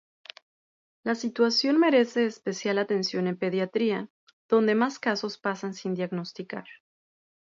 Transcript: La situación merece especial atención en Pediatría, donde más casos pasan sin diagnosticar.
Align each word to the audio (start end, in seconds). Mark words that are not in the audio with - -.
La 1.03 1.13
situación 1.13 1.77
merece 1.79 2.25
especial 2.25 2.79
atención 2.79 3.27
en 3.27 3.37
Pediatría, 3.37 4.09
donde 4.49 4.73
más 4.73 4.97
casos 4.97 5.37
pasan 5.37 5.75
sin 5.75 5.93
diagnosticar. 5.93 6.65